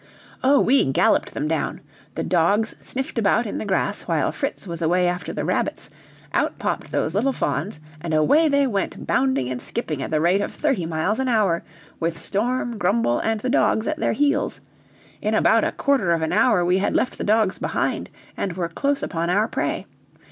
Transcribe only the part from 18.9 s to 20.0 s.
upon our prey.